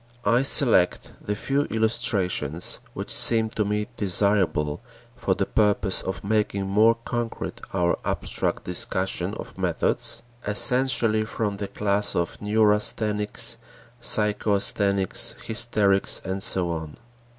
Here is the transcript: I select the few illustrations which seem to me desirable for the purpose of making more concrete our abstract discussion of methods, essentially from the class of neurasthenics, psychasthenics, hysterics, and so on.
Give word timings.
I 0.25 0.41
select 0.41 1.13
the 1.23 1.35
few 1.35 1.65
illustrations 1.65 2.79
which 2.95 3.13
seem 3.13 3.49
to 3.49 3.63
me 3.63 3.85
desirable 3.97 4.81
for 5.15 5.35
the 5.35 5.45
purpose 5.45 6.01
of 6.01 6.23
making 6.23 6.65
more 6.65 6.95
concrete 7.05 7.61
our 7.71 7.99
abstract 8.03 8.63
discussion 8.63 9.35
of 9.35 9.59
methods, 9.59 10.23
essentially 10.47 11.23
from 11.23 11.57
the 11.57 11.67
class 11.67 12.15
of 12.15 12.39
neurasthenics, 12.41 13.57
psychasthenics, 14.01 15.39
hysterics, 15.43 16.19
and 16.25 16.41
so 16.41 16.71
on. 16.71 16.97